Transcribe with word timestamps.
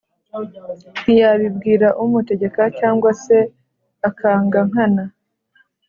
Ntiyabibwira 1.03 1.87
umutegeka 2.03 2.63
cyangwa 2.79 3.09
se 3.23 3.37
akanga 4.07 4.59
nkana 4.69 5.03